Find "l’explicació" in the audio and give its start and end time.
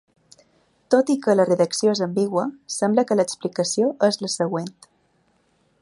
3.21-3.93